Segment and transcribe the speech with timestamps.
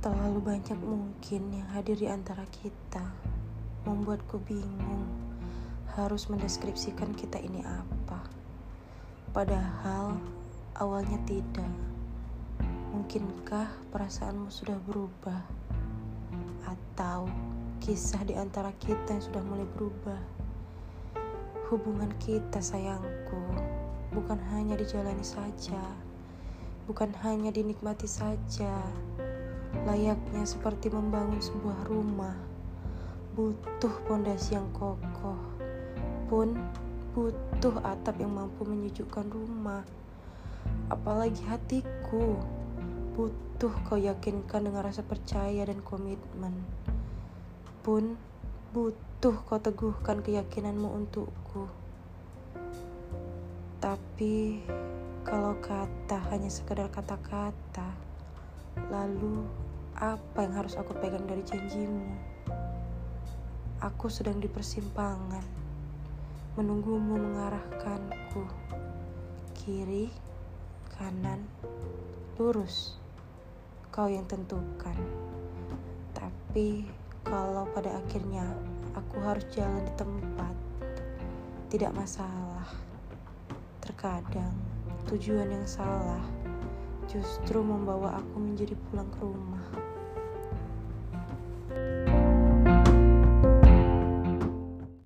[0.00, 3.04] Terlalu banyak mungkin yang hadir di antara kita
[3.84, 5.04] membuatku bingung
[5.92, 8.24] harus mendeskripsikan kita ini apa.
[9.36, 10.16] Padahal
[10.80, 11.68] awalnya tidak.
[12.96, 15.44] Mungkinkah perasaanmu sudah berubah?
[16.64, 17.28] Atau
[17.84, 20.20] kisah di antara kita yang sudah mulai berubah?
[21.68, 23.52] Hubungan kita sayangku
[24.16, 25.76] bukan hanya dijalani saja
[26.90, 28.74] bukan hanya dinikmati saja,
[29.86, 32.36] layaknya seperti membangun sebuah rumah,
[33.34, 35.38] butuh pondasi yang kokoh,
[36.26, 36.58] pun
[37.10, 39.82] butuh atap yang mampu menyejukkan rumah.
[40.90, 42.38] Apalagi hatiku,
[43.14, 46.54] butuh kau yakinkan dengan rasa percaya dan komitmen.
[47.82, 48.14] Pun
[48.70, 51.66] butuh kau teguhkan keyakinanmu untukku.
[53.80, 54.60] Tapi
[55.24, 58.09] kalau kata hanya sekedar kata-kata,
[58.90, 59.46] lalu
[59.98, 62.08] apa yang harus aku pegang dari janjimu?
[63.80, 65.44] Aku sedang di persimpangan,
[66.56, 68.44] menunggumu mengarahkanku.
[69.56, 70.08] Kiri,
[70.96, 71.44] kanan,
[72.40, 72.96] lurus.
[73.92, 74.96] Kau yang tentukan.
[76.16, 76.88] Tapi
[77.26, 78.48] kalau pada akhirnya
[78.96, 80.54] aku harus jalan di tempat,
[81.68, 82.68] tidak masalah.
[83.84, 84.54] Terkadang
[85.08, 86.39] tujuan yang salah
[87.10, 89.66] justru membawa aku menjadi pulang ke rumah.